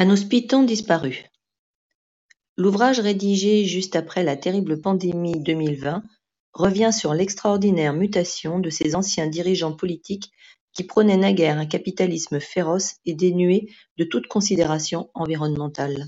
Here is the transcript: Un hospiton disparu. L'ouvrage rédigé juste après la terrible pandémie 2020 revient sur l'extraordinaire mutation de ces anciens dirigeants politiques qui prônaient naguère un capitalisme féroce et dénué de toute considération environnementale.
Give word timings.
Un 0.00 0.10
hospiton 0.10 0.62
disparu. 0.62 1.24
L'ouvrage 2.56 3.00
rédigé 3.00 3.64
juste 3.64 3.96
après 3.96 4.22
la 4.22 4.36
terrible 4.36 4.80
pandémie 4.80 5.40
2020 5.40 6.04
revient 6.52 6.92
sur 6.96 7.14
l'extraordinaire 7.14 7.94
mutation 7.94 8.60
de 8.60 8.70
ces 8.70 8.94
anciens 8.94 9.26
dirigeants 9.26 9.74
politiques 9.74 10.30
qui 10.72 10.84
prônaient 10.84 11.16
naguère 11.16 11.58
un 11.58 11.66
capitalisme 11.66 12.38
féroce 12.38 12.94
et 13.06 13.14
dénué 13.14 13.72
de 13.96 14.04
toute 14.04 14.28
considération 14.28 15.10
environnementale. 15.14 16.04